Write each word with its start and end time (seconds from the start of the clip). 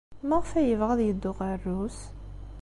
Maɣef 0.27 0.49
ay 0.53 0.67
yebɣa 0.69 0.91
ad 0.93 1.01
yeddu 1.03 1.31
ɣer 1.37 1.53
Rrus? 1.63 1.99